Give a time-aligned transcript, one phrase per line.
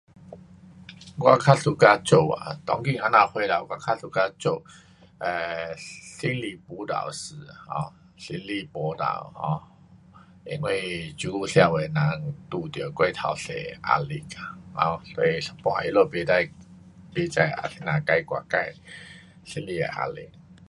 [1.23, 4.63] 我较 suka 做啊，当今那样岁数我较 suka 做，
[5.19, 7.35] 呃，心理辅导师，
[7.69, 9.07] 啊，心理辅导
[9.39, 9.59] um
[10.51, 11.99] 因为这久社会人
[12.51, 14.37] 遇到过头多压力啊，
[14.77, 14.79] 啊，
[15.13, 16.53] 所以一半个他们不知，
[17.27, 20.27] 不知啊怎样解决自心里的压力。